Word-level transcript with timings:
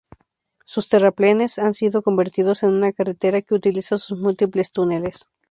Sus 0.65 0.89
terraplenes 0.89 1.59
han 1.59 1.75
sido 1.75 2.01
convertidos 2.01 2.63
en 2.63 2.71
una 2.71 2.91
carretera 2.91 3.43
que 3.43 3.53
utiliza 3.53 3.99
sus 3.99 4.17
múltiples 4.19 4.71
túneles. 4.71 5.29